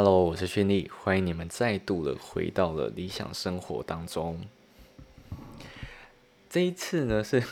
[0.00, 4.40] Hello，我是轩丽，欢迎你们再度的回到了理想生活当中。
[6.48, 7.42] 这一次呢是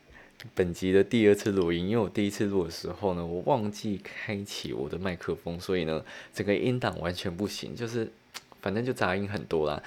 [0.56, 8.10] 本集的第二次录音，因为我第一次录的时候呢，我忘记开启我的麦克风，所以呢，整个音档完全不行，就是
[8.62, 9.82] 反正就杂音很多啦。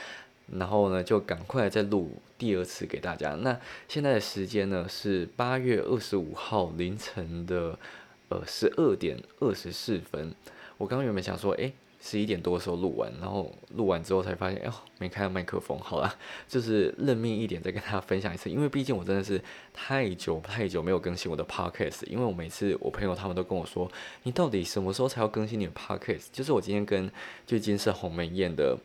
[0.52, 3.34] 然后呢，就赶快再录第二次给大家。
[3.34, 7.80] 那现在的时间呢是八月二十五号凌晨的
[8.30, 10.36] 呃十二点二十四分。
[10.78, 11.74] 我刚刚原本想说，哎。
[12.06, 15.80] 十一点多的时候录完，然后录完之后才发现，哎呦，没开麦克风。
[15.80, 16.16] 好了，
[16.50, 18.50] 就是认命一点，再跟大家分享一次。
[18.50, 19.42] 因为毕竟我真的是
[19.74, 22.06] 太久太久没有更新我的 podcast。
[22.08, 23.90] 因为我每次我朋友他们都跟我说，
[24.24, 26.26] 你到底什么时候才要更新你的 podcast？
[26.34, 27.10] 就是我今天跟
[27.48, 28.78] 就今是鸿门宴的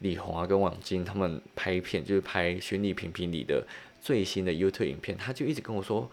[0.00, 3.66] 李红啊跟王晶他们拍片，就是拍《寻你评评里的
[4.02, 6.10] 最新的 YouTube 影片，他就一直跟我说，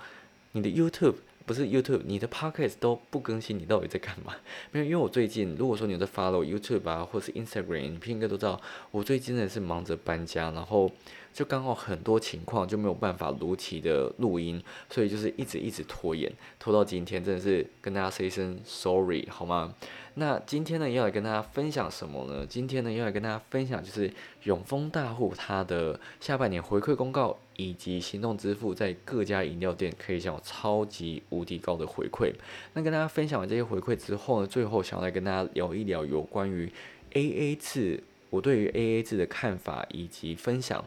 [0.53, 1.15] 你的 YouTube。
[1.45, 4.33] 不是 YouTube，你的 Podcast 都不更新，你到底在干嘛？
[4.71, 8.59] 没有，因为我最近，如果说你在 follow YouTube 啊，或是 Instagram，你应该都知道，
[8.91, 10.91] 我最近真的是忙着搬家，然后
[11.35, 19.75] 就刚好很多情况就没有办法如期的录音，所以就是一直一直拖延，拖到今天，真的是跟大家说一声 sorry 好吗？
[20.13, 22.47] 那今天呢，要来跟大家分享什么呢？
[22.47, 24.09] 今天呢，要来跟大家分享就是
[24.43, 32.33] 永丰大户它的下半年回馈公告，以及行动支付在各家饮料店可以享有超级无敌高的回馈。
[32.75, 36.71] 那跟大家分享完这些回馈之后呢，最后想要来跟大家聊一聊有关于
[37.11, 40.85] AA 制，我对于 AA 制的看法以及分享。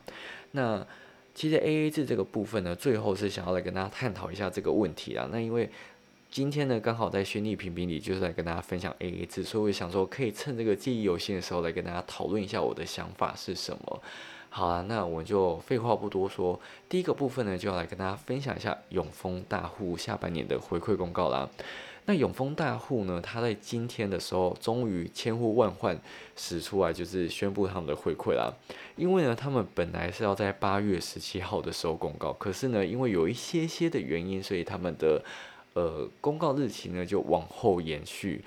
[0.52, 0.86] 那
[1.34, 5.28] 其实 AA 制这个部分呢，最后是想要来跟大家探讨一下这个问题啊。
[5.30, 5.70] 那因为
[6.30, 14.02] 今天呢，刚好在轩利评评里，就是来跟大家分享 AA 制，所以我想说，可以趁这个记忆犹新的时候，来跟大家讨论一下我的想法是什么。
[14.50, 21.48] 好啊，那我就废话不多说，第一个部分呢，就要来跟大家分享一下永丰大户下半年的回馈公告啦。
[22.06, 26.00] 那永丰大户呢，他在今天的时候，终于千呼万唤
[26.34, 28.50] 使出来，就是宣布他们的回馈啦。
[28.96, 35.22] 因为呢，他们本来是要在八月十七号的时候公告，可是呢，因为有一些些的原因，所以他们的
[35.74, 38.42] 呃，公告日期呢就往后延续。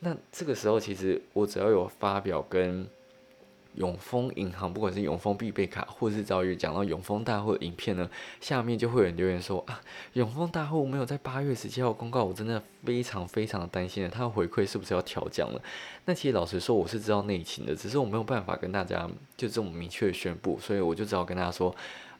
[0.00, 2.86] 那这个时候，其实我只要有发表跟
[3.76, 8.10] 永丰银行，不管是永丰必备卡，或者是早于讲到永丰大户的影片呢，
[8.40, 9.80] 下面就会有人留言说啊，
[10.14, 15.60] 永丰大户没有在八月十七号公告，我真的非常非常的担心了，他的回馈是不是要调降了？
[16.04, 21.74] 那其实老实说，我是知道内情的，只是我没有办法跟大家就这么明确的宣布，所以我就只好跟大家说。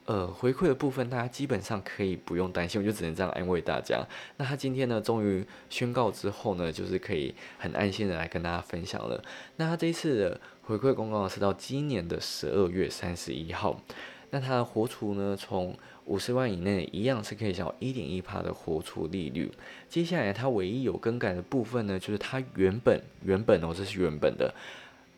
[0.07, 4.01] 呃，回馈的部分，大家基本上可以不用担心，我就只能这样安慰大家。
[4.37, 9.21] 那他今天呢，终于宣告之后呢，就是可以很安心的来跟大家分享了。
[9.57, 13.81] 那他这一次的回馈公告是到今年的十二月三十一号。
[14.29, 19.51] 那他的活储呢，从五十万以内一样是可以享有一点一趴的活储利率。
[19.89, 24.53] 接下来它唯一有更改的部分呢，就是它原本原本哦，这是原本的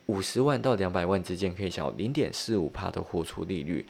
[0.07, 3.85] 五十万到两百万之间可以享有零点四五帕的活储利率。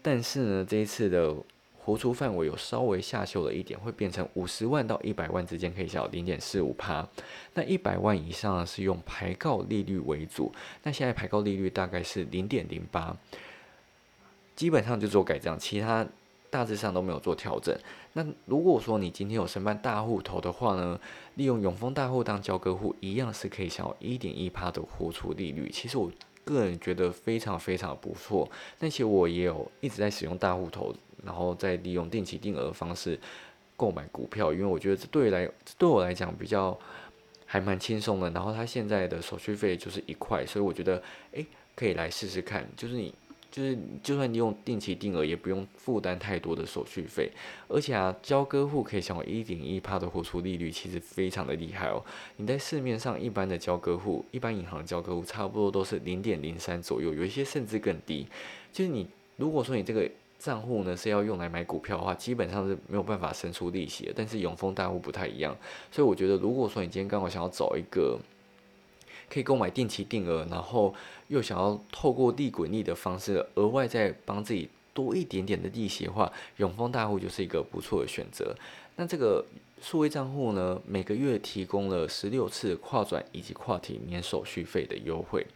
[0.00, 1.34] 但是呢，这一次的
[1.76, 7.06] 活出范围有稍微下修了一点，会变成五十万到一百万之间可以小零点四五趴，
[7.54, 13.16] 那一百万以上是用排告利率为主，那现在排告利率大概是零点零八，
[14.54, 16.06] 基本上就做改账，其他
[16.50, 17.76] 大致上都没有做调整。
[18.12, 21.00] 那如果说你今天有申办大户头的话呢，
[21.34, 25.70] 利用永丰大户当交割户，一样是可以享有一点一趴的活出利率。
[25.70, 26.10] 其实我。
[26.54, 30.94] 个人觉得非常非常不错，但其实我也有一直在使用大户头，
[31.24, 33.18] 然后再利用定期定额的方式
[33.76, 36.78] 购买股票，因为我觉得这对来对我来讲比较
[37.46, 38.30] 还蛮轻松的。
[38.30, 43.14] 然后它现在的手续费就是一块，所以我觉得诶可以来试试看，就是你。
[43.50, 47.30] 就是，就算你用定期定额，也不用负担太多的手续费，
[47.66, 52.04] 而且啊，交割户可以享有一点一趴的活出利率，其实非常的厉害哦。
[52.36, 58.26] 你在市面上一般的交割户，一般银行交割户，差不多都是零点零三左右，有一些甚至更低。
[58.70, 60.08] 就是你如果说你这个
[60.38, 64.12] 账户呢是要用来买股票的话，基本上是没有办法生出利息的。
[64.14, 65.56] 但是永丰大户不太一样，
[65.90, 68.18] 所以我觉得，如果说你今天刚好想要找一个。
[69.30, 70.94] 可以购买定期定额，然后
[71.28, 78.54] 又想要透过利滚利的方式，额外再帮自己多一点点的利息的话，永丰大户就是一个不错的选择。
[78.96, 79.44] 那这个
[79.80, 85.46] 数位账户呢，每个月提供了十六次跨转以及跨体免手续费的优惠。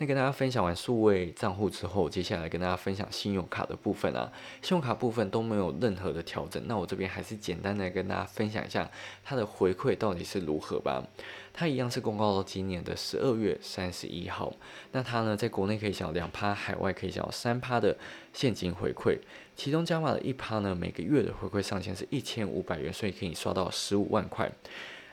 [0.00, 4.30] 那跟大家分享完数位账户之后，接下来跟大家分享信用卡的部分啊，
[4.62, 6.62] 信用卡部分都没有任何的调整。
[6.66, 8.88] 那我这边还是简单的跟大家分享一下
[9.24, 11.04] 它的回馈到底是如何吧。
[11.52, 14.54] 它一样是公告到今年的十二月三十一号。
[14.92, 17.96] 那它呢，在国内可以享两趴，海外可以享三趴的
[18.32, 19.18] 现金回馈。
[19.56, 24.48] 其中加码的一趴呢，每个月的回馈上限是一千五百元，所以可以刷到十五万块。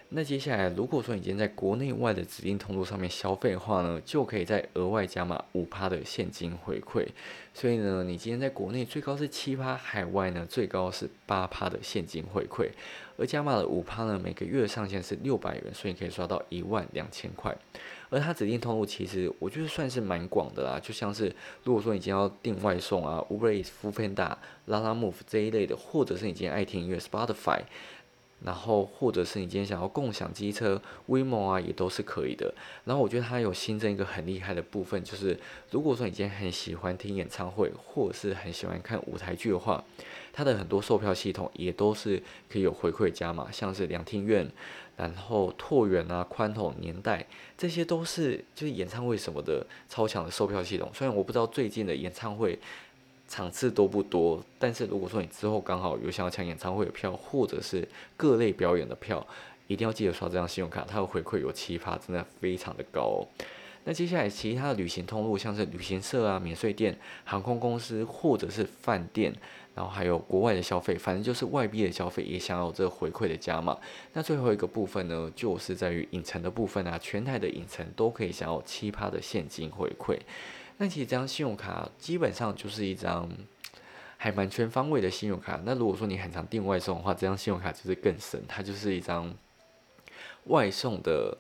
[0.10, 7.06] 那接下来，如果说你今天在国内外的指定通路上面消费的话呢，就可以再额外加码五趴的现金回馈。
[7.54, 12.70] 所以呢，你今天在国内最高是七趴，海外呢最高是八趴的现金回馈。
[13.18, 17.56] 而加码的五趴呢，每个月上限是六百元，所以可以刷到一万两千块。
[18.10, 24.36] 而它指定通路其实我觉得算是蛮广的啦，就像是如果说你今天要订外送啊，Uber Eats、Foodpanda、
[24.68, 27.62] Lalamove 这一类的，或者是你今天爱听音乐 Spotify，
[28.44, 32.54] 然后或者是你今天想要共享机车 WeMo 啊，也都是可以的。
[32.84, 35.40] 然后我觉得它有新增一个很厉害的部分，就是
[35.72, 39.84] 如果说你今天很喜欢听演唱会，或者是很喜欢看舞台剧的话。
[40.38, 44.46] 它的很多售票系统也都是可以有回馈加码，像是两厅院，
[44.98, 47.26] 然后拓元啊、宽宏年代，
[47.58, 50.92] 这些都是就是演唱会什么的超强的售票系统。
[50.94, 52.60] 虽然我不知道最近的演唱会
[53.28, 59.26] 场次多不多，但是如果说你之后刚好有想要抢演唱会的票，或者是各类表演的票，
[59.68, 63.26] 一定要记得刷这张信用卡，它的回馈有奇葩，真的非常的高。
[63.84, 69.34] 那接下来其他的旅行通路，像是旅行社啊、免税店、航空公司或者是饭店。
[69.76, 73.78] 然后还有国外的消费，反正就是外币的消费也想要这回馈的加码。
[74.14, 80.18] 那最后一个部分呢，就是在于影城的部分啊，全台的影城都可以享有七趴的现金回馈。
[80.78, 83.30] 那其实这张信用卡基本上就是一张
[84.18, 85.60] 还蛮全方位的信用卡。
[85.64, 89.34] 那如果说你很常订外送的话，这张信用卡就是更神，它就是一张
[90.46, 91.38] 外送的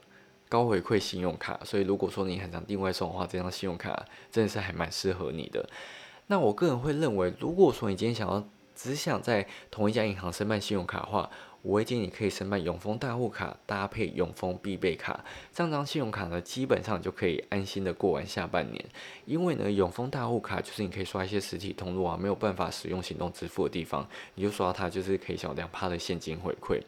[0.48, 1.60] 高回馈信用卡。
[1.64, 5.68] 所以如果说你很常订外送的话，这张信用卡真的是还蛮适合你的。
[6.28, 11.30] 那我个人会认为，如果说你今天想要只想在同一家银行申办信用卡的话，
[11.62, 18.86] 我会建议你可以申办永丰大户卡搭配永丰必备卡，这张信用卡呢，基本上就可以安心的过完下半年。
[19.26, 26.80] 因为呢，永丰大户卡就是你可以刷一些实体通路啊，没有办法使用行动支付的地方，你就刷它，就是可以享两趴的现金回馈。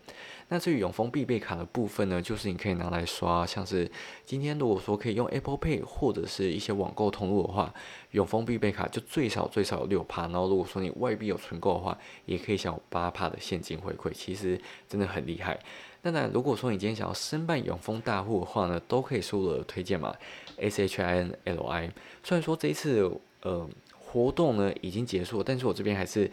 [0.49, 3.91] 那至于永丰必备卡的部分呢，就是你可以拿来刷，像是
[4.25, 7.73] 今天如果说可以用 Apple Pay 或者是一些网购通路的话，
[8.11, 10.21] 永丰必备卡就最少最少有六趴。
[10.27, 14.57] 然后如果说你外币有存够的话，也可以享有八趴的现金回馈，其实
[14.87, 15.59] 真的很厉害。
[16.01, 20.15] 当然，如果说你今天想要申办永丰大户的话呢，都可以输入推荐码
[20.57, 21.91] S H I N L I。
[22.23, 23.11] 虽然说这一次
[23.41, 26.31] 呃活动呢已经结束，但是我这边还是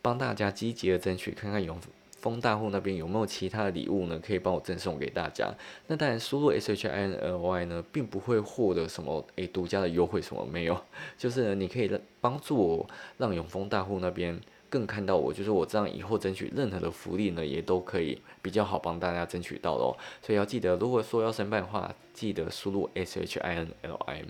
[0.00, 1.78] 帮大家积极的争取，看看永。
[2.22, 4.16] 丰大户那边有没有其他的礼物呢？
[4.24, 5.52] 可以帮我赠送给大家。
[5.88, 10.80] 那当然，输入 S H I N L Y 呢，并不会获得什么诶独家的优惠，什么没有。
[11.18, 11.90] 就是你可以
[12.20, 12.88] 帮助我，
[13.18, 14.40] 让永丰大户那边
[14.70, 15.32] 更看到我。
[15.32, 19.96] 就是我这样以后争取任何的福利呢，也都可以比较好帮大家争取到哦。
[20.22, 24.22] 所以要记得，如果说要申办的话，记得输入 S H I N L I。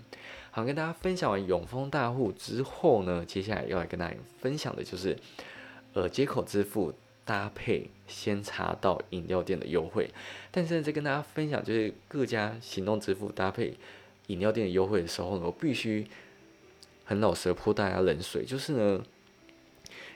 [0.49, 5.15] 好，跟大家分享完永丰大户之后呢，接下来要来跟大家分享的就是，
[5.93, 6.91] 呃，接口支付。
[7.25, 10.09] 搭配先查到饮料店的优惠，
[10.51, 13.77] 但是在跟大家分享就是各家行动支付搭配
[14.27, 16.05] 饮料店的优惠的时候呢，我必须
[17.05, 19.03] 很老实的泼大家冷水，就是呢，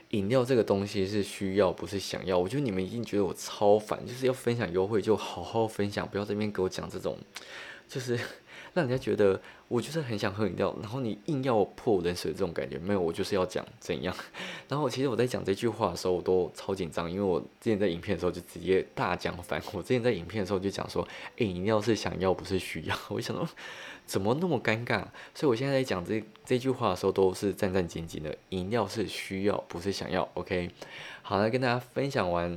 [0.09, 7.17] 饮料这个东西是需要不是想要，我觉得你们已经觉得我超烦，就是要分享优惠就好好分享，不要这边给我讲这种，
[7.87, 8.19] 就是。
[8.77, 14.15] 让人家觉得我就是很想喝饮料，然后你硬要泼冷水这种感觉没有，我就是要讲怎样。
[14.69, 19.59] 然后其实我在讲这句话的时候，我都超紧张，因为我之前在影片的时候就直接大讲反。
[19.73, 21.01] 我之前在影片的时候就讲说，
[21.37, 22.95] 哎，饮料是想要不是需要。
[23.09, 23.49] 我想说
[24.05, 25.03] 怎么那么尴尬？
[25.33, 28.37] 所以我现在在讲这这句话的时候都是战战兢兢的。
[28.49, 30.69] 饮料是需要不是想要？OK，
[31.23, 32.55] 好了，跟大家分享完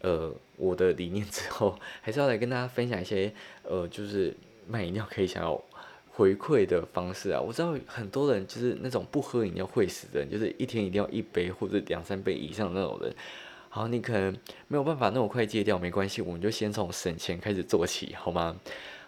[0.00, 3.30] 呃我的理念之后，还是要来跟大家分享一些
[3.64, 4.34] 呃就是。
[4.70, 5.60] 卖饮料可以想要
[6.12, 13.14] 回馈的方式啊，我知道很多人就是那种不喝饮料会死的人，就是一天一定要一杯或者两三杯以上那种人。
[13.68, 14.36] 好，你可能
[14.68, 18.56] 没有办法那么快戒掉，没关系，我们就先从省钱开始做起，好吗？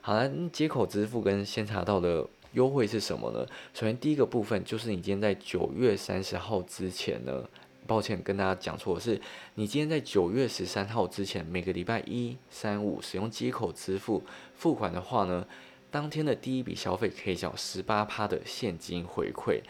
[0.00, 3.47] 好了，接口支付跟先查到的优惠是什么呢？
[3.75, 7.45] 首先第一个部分就是你今天在九月三十号之前呢。
[7.86, 9.20] 抱歉，跟大家讲错，是
[9.54, 14.22] 你今天在九月十三号之前，每个礼拜一、三、五使用接口支付
[14.54, 15.46] 付款的话呢，
[15.90, 19.60] 当天的第一笔消费可以缴十八趴的现金回馈。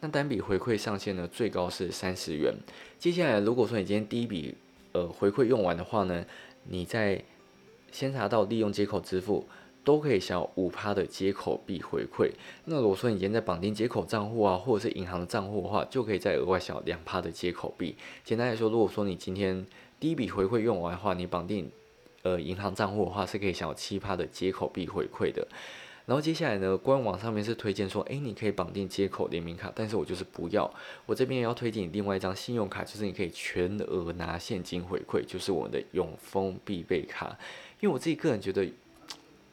[0.00, 2.54] 那单笔回馈上限呢，最高是三十元。
[2.98, 4.54] 接下来，如果说你今天第一笔
[4.92, 6.24] 呃回馈用完的话呢，
[6.64, 7.22] 你在
[7.90, 9.46] 先查到利用接口支付。
[9.88, 12.30] 都可以享有五趴的接口币回馈。
[12.66, 17.96] 那如果说你今在绑定接口账户啊，或者是银行的账户的话，就可以再额外享有两趴的接口币。
[18.22, 19.66] 简单来说，如果说你今天
[19.98, 21.70] 第一笔回馈用完的话，你绑定
[22.22, 25.48] 呃银行账户的话，是可以享有七趴的接口币回馈的。
[26.04, 30.70] 然后接下来呢，官网上面是推荐说，诶，你可以绑定接口联名卡，但是我就是不要。
[31.06, 37.38] 我这边要推荐你另外一张信用卡，就是你可以全额拿现金回馈，就是我们的永丰必备卡。
[37.80, 38.70] 因为我自己个人觉得，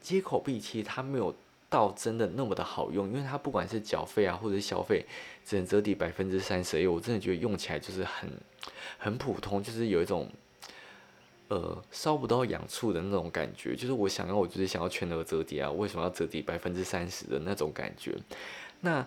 [0.06, 1.34] 接口币其实它没有
[1.68, 5.04] 到真的那么的好用，因为它不管是缴费啊或者消费，
[5.44, 8.30] 只能折抵百分之三十，我真的觉得用起来就是很
[8.98, 10.30] 很普通，就是有一种。
[11.48, 18.12] 呃，烧不到痒处的那种感觉，就是我想要，我就是想要全额折叠啊，为什么要折抵百分之三十的那种感觉？
[18.80, 19.06] 那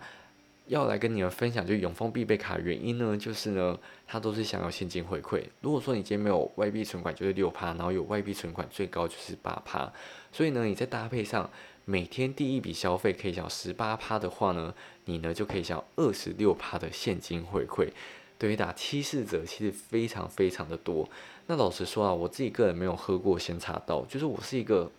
[0.70, 5.44] 要来跟你们分享，就永丰必备卡原因呢，就是呢，它都是想要现金回馈。
[5.62, 9.92] 如果说你今天没有外币存款，就是六趴，然后有外币存款，最高就是八趴。
[10.32, 11.50] 所以呢，你在搭配上
[11.86, 14.72] 每天第一笔消费可以享十八趴的话呢，
[15.06, 17.90] 你呢就可以享二十六趴的现金回馈。
[18.38, 21.10] 对于打七四折，其实非常非常的多。
[21.48, 24.90] 那老实说啊，我自己个人没有喝过仙茶道，就是我是一个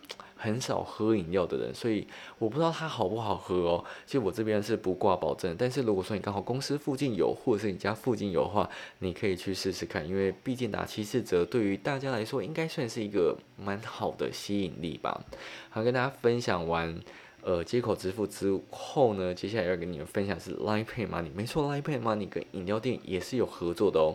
[0.41, 2.07] 很少喝饮料的人，所以
[2.39, 3.85] 我不知道它好不好喝哦。
[4.07, 8.67] 其实我这边是不挂保证，但是如果说你刚好公司附近有，或者是你家附近有的话，
[8.99, 15.23] 你可以去试试看，因为毕竟打七四折对于大家来说，应该算是一个蛮好的吸引力吧。
[15.69, 16.99] 好，跟大家分享完。
[17.43, 24.13] 呃，接口支付之后呢，接下来要跟你们分享是 Line Pay Money，没错，Line Pay Money 跟饮料店也是有合作的哦。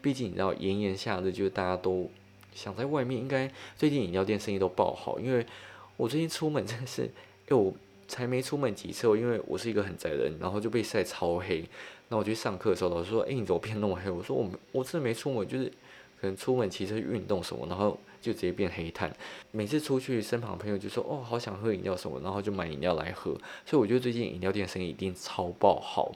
[0.00, 2.08] 毕竟你知道炎炎夏日，就是大家都
[2.54, 5.18] 想在外面，应该最近饮料店生意都爆好。
[5.18, 5.44] 因为
[5.98, 7.10] 我最近出门真的是，
[7.48, 7.74] 哎，我
[8.06, 11.62] 才没出门几次，因为我是一个很宅的人，然后就被晒超黑。
[12.08, 14.10] 那我去上课的时候，老师说，哎，你怎么变那么黑？
[14.10, 15.66] 我说我我真的没出门，就是
[16.18, 17.98] 可能出门骑车运动什么，然后。
[18.20, 19.16] 就直接变黑炭。
[19.52, 23.30] 每次出去，身旁朋友就说：“哦，好想喝饮料什么。”然后就买饮料来喝。
[23.64, 26.10] 所以我觉得最近饮料店生意一定超爆好。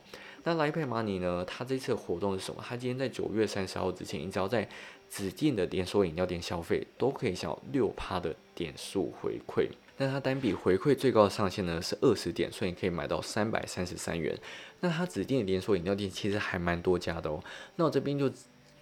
[0.45, 1.45] 那来配 money 呢？
[1.47, 2.63] 它这次活动是什么？
[2.67, 4.69] 它今天在九月三十号之前，你只要在
[5.09, 9.69] 指定的连锁饮料店消费，都可以享六趴的点数回馈。
[9.97, 14.37] 那它单笔回馈最高的上限呢是二十点，所以你可以买到三百三十三元。
[14.81, 17.43] 那它指定的连锁饮料店其实还蛮多家的哦。
[17.77, 18.31] 那我这边就。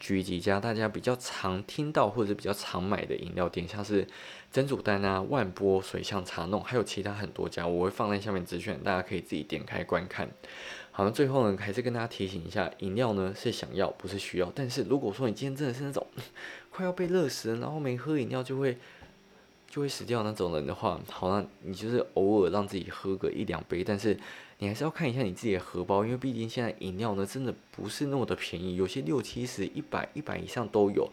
[0.02, 4.06] 举几家大家比较常听到或者比较常买的饮料店，像是
[4.50, 10.26] 珍珠丹啊、万波、水象茶弄，还有其他很多家，我会放在下面资讯，大家可以自己点开观看。
[11.00, 14.52] 好，那最后呢，还是跟大家提醒一下，饮料呢是想要，不是需要。
[14.54, 16.06] 但是如果说你今天真的是那种
[16.70, 18.76] 快要被热死，然后没喝饮料就会
[19.70, 24.14] 就会死掉那种人的话，好，那你就是偶尔让自己喝个一两杯，但是。
[24.62, 31.10] 你还是要看一下你自己的荷包，因为毕竟现在饮料呢真的不是那么的便宜，有些六七十、一百、一百以上都有。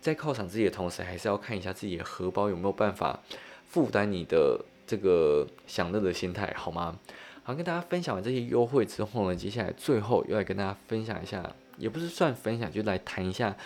[0.00, 3.20] 在犒赏自己的同时，还是要看一下自己的荷包有没有办法
[3.68, 6.98] 负担你的这个享乐的心态，好吗？
[7.44, 13.56] 好，跟大家分享完这些优惠之后呢，接下来最后又来跟大家分享一下，也不是算分享，就来谈一下。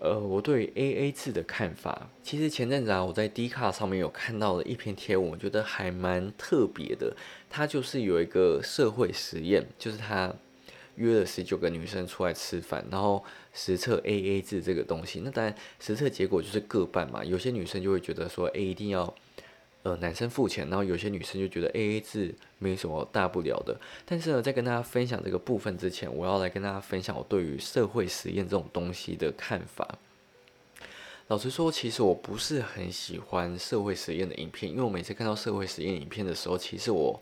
[0.00, 7.14] 呃，我对 A A 制的看法，其实前阵子啊，我在 D 卡上面有看到了一篇贴文，我觉得还蛮特别的。
[7.48, 10.34] 它就是有一个社会实验，就是他
[10.96, 13.22] 约了十九个女生出来吃饭，然后
[13.52, 15.20] 实测 A A 制这个东西。
[15.20, 17.22] 那当然，实测结果就是各半嘛。
[17.22, 19.14] 有些女生就会觉得说 A 一定要。
[19.82, 23.80] 呃，男生付钱，然后有些女生就觉得 A A 制没什么大不了的。
[24.04, 29.96] 但是呢，在跟大家分享这个部分之前，我要来跟大家分享我对于社会实验这种东西的看法。
[31.28, 37.18] 老实说，其实我不是很喜欢社会实验的影片，因为我每次看到社会实验影片的时候，其实我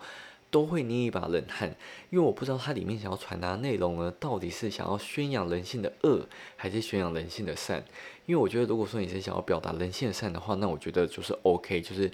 [0.51, 1.75] 都会捏一把冷汗，
[2.11, 6.27] 因为我不知道它里面想要传达内容呢，到底是想要宣扬人性的恶，
[6.57, 7.85] 还是宣扬人性的善？
[8.27, 12.11] 因为我觉得，如果说你是想要表达人性善的话，那我觉得就是 OK，就是。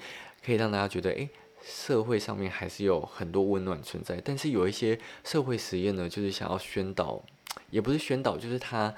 [0.47, 1.27] 可以让大家觉得，诶，
[1.65, 4.21] 社会上面还是有很多温暖存在。
[4.23, 7.25] 但是有一些社会实验呢，就是想要宣导，
[7.71, 8.95] 也不是宣导，就是他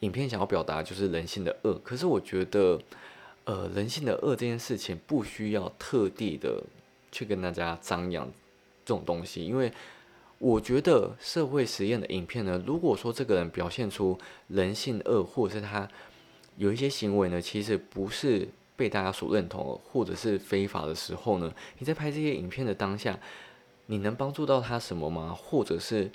[0.00, 1.80] 影片想要表达就是人性的恶。
[1.84, 2.80] 可是我觉得，
[3.44, 6.64] 呃，人性的恶这件事情不需要特地的
[7.16, 8.26] 去跟大家张扬
[8.84, 9.72] 这种东西，因为
[10.38, 14.18] 我觉得社会实验的影片呢，如果说这个人表现出
[14.48, 15.88] 人性恶，或者是他
[16.56, 18.48] 有一些行为呢，其实不是。
[18.78, 21.50] 被大家所认同，或者是非法的时候呢？
[21.78, 23.18] 你在拍这些影片的当下，
[23.86, 25.34] 你能帮助到他什么吗？
[25.34, 26.10] 或者是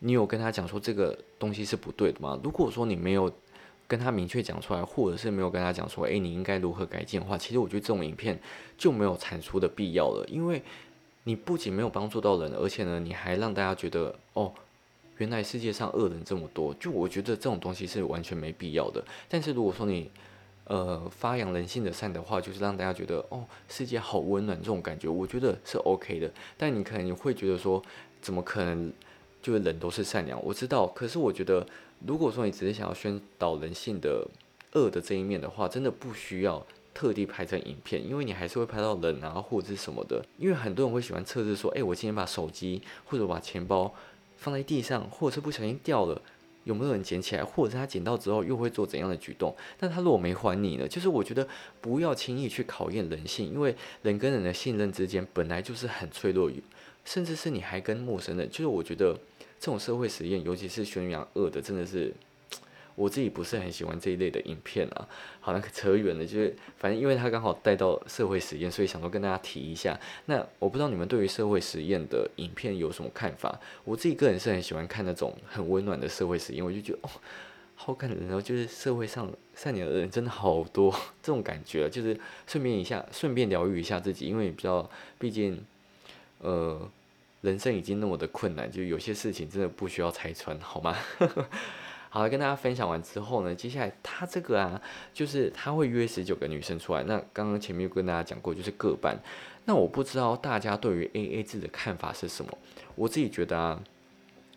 [0.00, 2.38] 你有跟他讲说这个东西是不对的吗？
[2.44, 3.32] 如果说你没有
[3.88, 8.38] 跟他明确讲出来，或者是没有跟他讲说，诶，你应该如何改进的话，其实我觉得这种影片
[8.76, 10.62] 就没有产出的必要了，因为
[11.24, 14.52] 你不仅没有帮助到人，而且呢，你还让大家觉得，哦，
[15.16, 19.02] 原来世界上恶人这么多，就我觉得这种东西是完全没必要的。
[19.28, 20.10] 但是如果说你
[20.70, 26.30] 呃，发扬人性的善的话，就是让大家觉得哦，世界好温暖这种感觉，我觉得是 OK 的。
[26.58, 27.82] 但你可能你会觉得说，
[28.20, 28.92] 怎么可能
[29.40, 30.38] 就是人都是善良？
[30.44, 31.66] 我知道，可是我觉得，
[32.06, 34.26] 如果说你只是想要宣导人性的
[34.74, 36.64] 恶的这一面的话，真的不需要
[36.94, 40.24] 特地拍成影片，因为你还是会拍到人啊或者是什么的。
[40.38, 43.94] 因为很多人会喜欢测试说，哎，我今天把手机或者把钱包
[44.36, 46.20] 放在地上，或者是不小心掉了。
[46.64, 49.56] 有没有人捡起来，或者是他捡到之后又会做怎样的举动？
[49.78, 50.86] 那他如果没还你呢？
[50.86, 51.48] 就是我觉得
[51.80, 56.50] 不要轻易去考验人性，因为人跟人的信任之间本来就是很脆弱，
[57.06, 59.18] 甚至是你还跟陌生人，就是我觉得
[59.58, 62.12] 这种社会实验，尤其是宣扬恶的，真的是。
[62.94, 69.96] 我自己不是很喜欢这一类的影片啊，好像扯远了，就是反正因为他刚好带到社会实验，所以想说跟大家提一下。
[70.26, 73.60] 那我不知道你们对于社会实验的影片有什么看法？
[73.84, 77.10] 我自己个人是很喜欢看那种很温暖的社会实验，我就觉得哦，
[77.76, 80.90] 好感人哦，就是社会上善良的人真的好多，
[81.22, 85.64] 这种感觉就是顺便一下，顺便疗愈一下自己，因为比较毕竟
[86.40, 86.90] 呃
[87.40, 90.96] 人生已经那么的困难，就有些事情真的不需要拆穿，好吗？
[92.10, 94.80] 好了，跟大家分享完之后呢，接下来他这个啊，
[95.12, 97.02] 就是他会约十九个女生出来。
[97.04, 99.18] 那刚刚前面跟大家讲过，就是各班。
[99.66, 102.50] 那我不知道大家对于 A A 制的看法是什么？
[102.94, 103.82] 我自己觉得啊，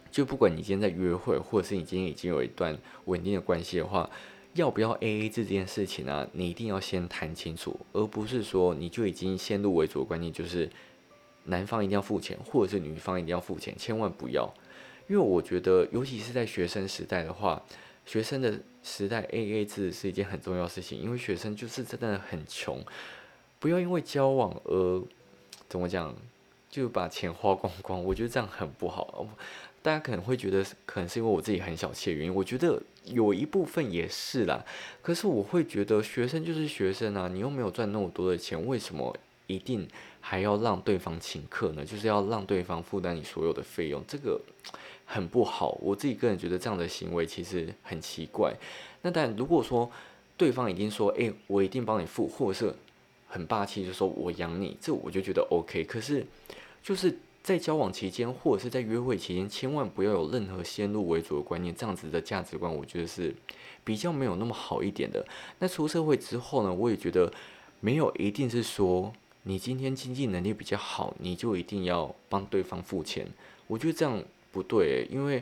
[0.10, 4.10] 就不管你今天在约会，或者是你今天已经有一段稳定的关系的话，
[4.54, 6.26] 要不要 A A 制这件事情呢？
[6.32, 10.70] 你一定要先谈清楚，而不是说你就已经先入为主的观念，就是
[11.46, 14.52] 男方一定要付钱，或者是女方一定要付钱，千万不要。
[15.08, 17.62] 因为我觉得，尤其是在学生时代的话，
[18.06, 21.02] 学生的时代 A A 制是一件很重要的事情。
[21.02, 22.82] 因为学生就是真的很穷，
[23.60, 25.04] 不要因为交往而
[25.68, 26.16] 怎么讲，
[26.70, 28.02] 就把钱花光光。
[28.04, 29.28] 我觉得这样很不好。
[29.82, 32.34] 大家可能会觉得，可能是因为我自己很小气的原因。
[32.34, 34.64] 我觉得有一部分也是啦。
[35.02, 39.18] 可是我会觉得，学生就是学生啊，你又没有赚那么多的钱，为什么
[39.48, 39.88] 一定
[40.22, 41.84] 还要让对方请客呢？
[41.84, 44.40] 就是要让对方负担你所有的费用，这个。
[45.04, 48.56] 很不好，我自己个人觉得这样的行为其实很奇怪。
[49.02, 49.92] 那但如果说
[50.38, 52.74] 对方已经说，哎，我一定帮你付，或者是
[53.28, 55.84] 很霸气，就说我养你，这我就觉得 OK。
[55.84, 56.26] 可是
[56.82, 57.14] 就是
[57.44, 63.36] 在交往期间，或者是在约会期间，千万不要有任何先入为主的观念，这样子的价值观，我觉得是
[63.84, 65.28] 比较没有那么好一点的。
[65.60, 67.30] 那出社会之后呢，我也觉得
[67.82, 69.12] 没有一定是说
[69.44, 73.28] 你今天经济能力比较好，你就一定要帮对方付钱。
[73.68, 74.24] 我觉得这样。
[74.54, 75.42] 不对，因为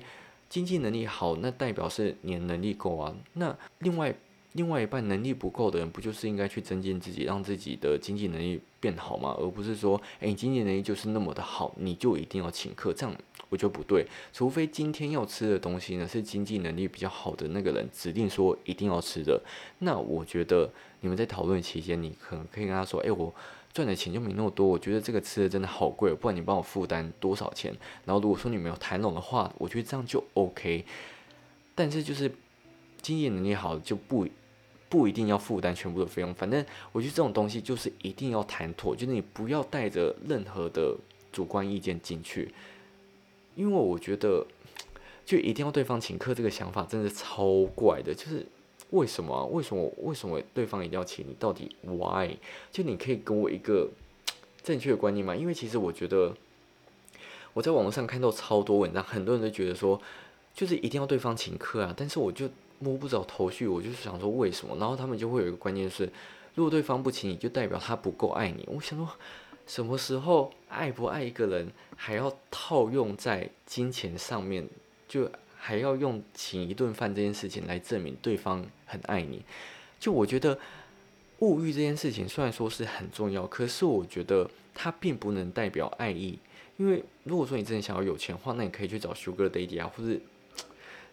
[0.50, 3.12] 经济能力好，那代表是你的能力够啊。
[3.34, 4.14] 那另外
[4.54, 9.36] 另外一半能力不够的人，不就是应该去增进自己，让自己的经济能力变好吗？
[9.40, 13.16] 而不是说，哎，你经济能力就是那么的好，你就一定要请客，这样
[13.50, 14.06] 我觉得不对。
[14.32, 19.42] 除非今天要吃的东西呢，是经济能力比较好的那个人指定说一定要吃的，
[19.80, 23.34] 那我觉得你们在讨论期间，你可能可以跟他说，哎，我。
[23.72, 27.72] 赚的钱就没那么多，我觉得这个吃的真的好贵，不然你帮我负担多少钱？
[28.04, 30.84] 然后如果说你没有谈拢的话，我觉得这样就 OK。
[31.76, 32.30] 但是就是
[33.02, 34.28] 经济能力好就不
[34.90, 40.98] 不一定要负担全部的费用，反正我觉得这种东西就是一定要谈妥，就是你不要带着任何的
[41.32, 42.54] 主观意见进去，
[43.56, 44.46] 因为我觉得
[45.26, 48.46] 就一定要对方请客这个想法真的超怪的，就是。
[48.92, 49.46] 为什么？
[49.48, 49.94] 为什么？
[49.98, 51.36] 为什么对方一定要请你？
[51.40, 52.36] 到底 why？
[52.72, 53.88] 就你可以给我一个
[54.64, 55.36] 正确的观念吗？
[55.36, 56.36] 因为其实我觉得
[57.54, 60.02] 我在网络上看到超多文章，很多人都觉得说，
[60.56, 61.94] 就是一定要对方请客啊。
[61.96, 62.50] 但是我就
[62.80, 64.76] 摸不着头绪，我就是想说为什么？
[64.78, 66.12] 然后他们就会有一个观念是，
[66.56, 68.68] 如果对方不请你，就代表他不够爱你。
[68.68, 69.08] 我想说，
[69.68, 74.68] 什么时候爱不爱一个人还要套用在金钱上面？
[75.08, 75.30] 就。
[75.62, 79.44] 还要用请一顿饭这件事情来证明对方很爱你，
[80.00, 80.58] 就我觉得
[81.40, 86.40] 物欲这件事情虽然说是很重要，可是我觉得它并不能代表爱意。
[86.78, 90.18] 因为如果说你真的想要有钱的话，那你可以去找 Sugar Daddy 啊，或者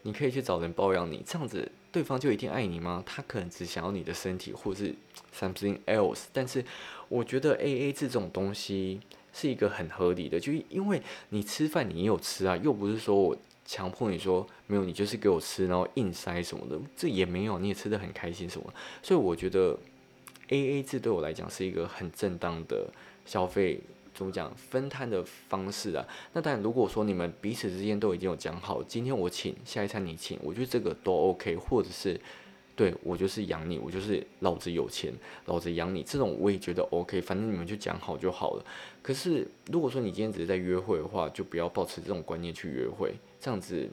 [0.03, 3.03] 你可以去找人包养你，这样子对方就一定爱你吗？
[3.05, 4.95] 他可能只想要你的身体，或者是
[5.37, 6.27] something else。
[6.33, 6.65] 但是
[7.09, 9.01] 我觉得 A A 制这种东西
[9.33, 13.37] 是一个很合理的，就因为你吃饭你也有吃啊，又不是说我。
[13.67, 19.77] 强迫你说没有，你就是给我吃，然后硬塞什么的，这也没有，你也吃的很开心什么，所以我觉得
[20.49, 22.89] A A 制对我来讲是一个很正当的
[23.25, 23.81] 消费，
[24.15, 26.07] 怎么讲分摊的方式啊？
[26.33, 32.19] 那当然，如果说你们彼此之间都已经有讲好，今天我请，下一餐你请，我觉得这个都 OK，或者是。
[32.77, 35.11] 对我就是养你，我就是老子有钱，
[35.47, 38.65] 老子养你，这种我也觉得 OK，反正你们就讲好就好了。
[39.01, 43.15] 可是如果说你今天只是在约会的话，就不要抱持这种观念去约会，
[43.47, 43.89] 这样子，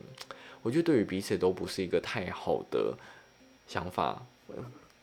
[0.64, 2.98] 我觉得对于彼此都不是一个太好的
[3.68, 4.26] 想法，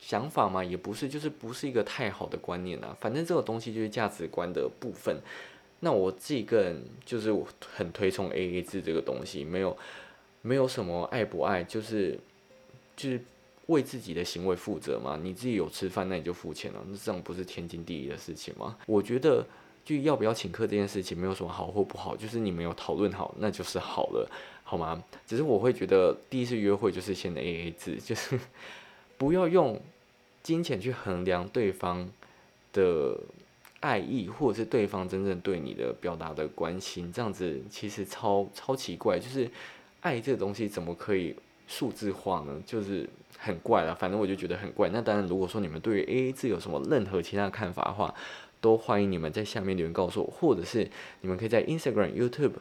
[0.01, 2.97] 想法嘛也不是，就是不是一个太好的观念啊。
[3.01, 5.21] 反正这个东西就是价值观的部分。
[5.79, 9.79] 那我自己个人就是我很推崇 AA 制这个东西，没有
[10.43, 12.19] 没有什么爱不爱，就是
[12.97, 13.21] 就是。
[13.67, 15.17] 为自己的行为负责嘛？
[15.23, 18.77] 你自己有吃饭，那你就付钱了，那这种不是天经地义的事情吗？
[18.85, 19.47] 我觉得
[19.85, 24.31] 就要不要请客这件事情没有什么好或不好，就是你没有讨论好，那就是好了。
[24.63, 25.03] 好吗？
[25.27, 28.39] 只是我会觉得第一次约会就是先 A A 制， 就是
[29.19, 29.81] 不要用
[30.45, 32.09] 金钱去衡量对方
[32.73, 33.19] 的
[33.81, 39.19] 爱意，或者是对方真正对你的表达的关心，这样子其实超超奇怪。
[39.19, 39.51] 就是
[40.03, 41.35] 爱这个东西怎么可以
[41.67, 42.63] 数字化呢？
[42.65, 44.89] 就是很怪了，反正我就觉得很怪。
[44.91, 48.15] 那当然，如果说你们对于 A A 制有什么任何其他看法的话，
[48.61, 50.89] 都欢迎你们在下面留言告诉我，或者是
[51.21, 52.53] 你们可以在 Instagram、YouTube。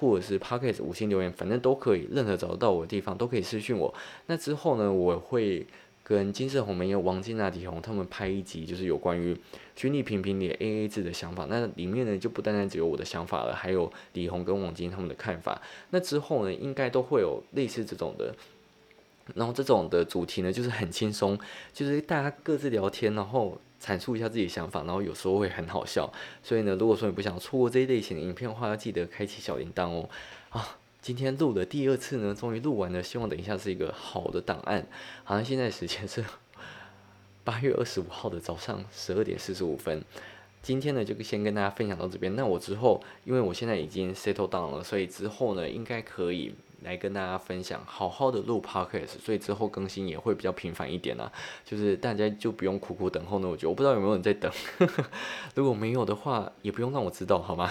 [0.00, 3.92] 或者是 Pocket 五星留言，反正都可以，任何找得到我的地方都可以私讯我。
[4.26, 5.66] 那之后呢，我会
[6.04, 9.36] 跟金色红梅王金娜、李红他们拍一集，就是有关于
[9.74, 11.48] 君丽评评理 A A 制的想法。
[11.50, 15.60] 那里面呢，就不单单只有我的想法了，还有李红跟王金他们的看法。
[15.90, 18.32] 那之后呢，应该都会有类似这种的。
[19.34, 21.38] 然后这种的主题呢，就是很轻松，
[21.72, 23.60] 就是大家各自聊天，然后。
[23.80, 26.12] 阐述一下自己的想法，然后有时候会很好笑。
[26.42, 30.08] 所以呢，如果说你不想错过这一类型的影片的话，要记得开启小铃铛哦。
[30.50, 34.84] 啊，今天录的第二次呢，终于录完了，希望等一下是一个好的档案。
[35.22, 36.24] 好像现在时间是
[37.44, 40.02] 八月二十五号的早上十二点四十五分。
[40.60, 42.34] 今天呢，就先跟大家分享到这边。
[42.34, 46.52] 那我之后，因为我现在已经 settle down 了，所以之后呢，应该可以。
[46.82, 51.30] 来跟大家分享，好好的录 podcast，所以之后更新也会比较频繁一点啦。
[51.64, 53.48] 就是大家就不用苦苦等候那。
[53.48, 54.50] 我觉得我不知道有没有人在等，
[55.54, 57.70] 如果没有的话，也不用让我知道，好吗？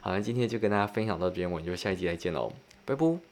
[0.00, 2.52] 好，那今天就跟大家分享到这边，我们就下一集再见喽，
[2.84, 3.31] 拜拜。